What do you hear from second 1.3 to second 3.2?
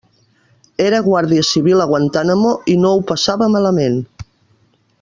civil a Guantánamo i no ho